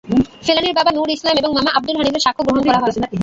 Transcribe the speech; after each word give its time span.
ফেলানীর 0.45 0.77
বাবা 0.79 0.91
নুর 0.93 1.09
ইসলাম 1.11 1.35
এবং 1.37 1.51
মামা 1.53 1.71
আবদুল 1.73 1.97
হানিফের 1.99 2.23
সাক্ষ্য 2.25 2.43
গ্রহণ 2.45 2.61
করা 2.65 2.79
হয়। 2.81 2.93